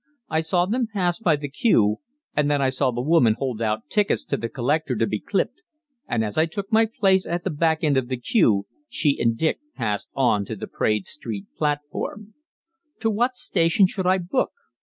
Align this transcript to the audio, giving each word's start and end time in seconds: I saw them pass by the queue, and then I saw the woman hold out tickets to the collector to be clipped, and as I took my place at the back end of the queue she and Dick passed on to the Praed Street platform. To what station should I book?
I 0.29 0.39
saw 0.41 0.65
them 0.65 0.87
pass 0.91 1.19
by 1.19 1.35
the 1.35 1.47
queue, 1.47 1.97
and 2.35 2.49
then 2.49 2.59
I 2.59 2.69
saw 2.69 2.89
the 2.89 3.03
woman 3.03 3.35
hold 3.37 3.61
out 3.61 3.87
tickets 3.87 4.25
to 4.25 4.35
the 4.35 4.49
collector 4.49 4.95
to 4.95 5.05
be 5.05 5.19
clipped, 5.19 5.61
and 6.07 6.25
as 6.25 6.39
I 6.39 6.47
took 6.47 6.71
my 6.71 6.87
place 6.87 7.23
at 7.27 7.43
the 7.43 7.51
back 7.51 7.83
end 7.83 7.97
of 7.97 8.07
the 8.07 8.17
queue 8.17 8.65
she 8.89 9.15
and 9.19 9.37
Dick 9.37 9.59
passed 9.75 10.09
on 10.15 10.43
to 10.45 10.55
the 10.55 10.65
Praed 10.65 11.05
Street 11.05 11.45
platform. 11.55 12.33
To 13.01 13.11
what 13.11 13.35
station 13.35 13.85
should 13.85 14.07
I 14.07 14.17
book? 14.17 14.53